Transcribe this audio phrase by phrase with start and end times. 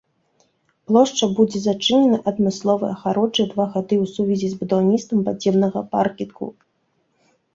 [0.91, 6.47] Плошча будзе зачынена адмысловай агароджай два гады ў сувязі з будаўніцтвам падземнага паркінгу.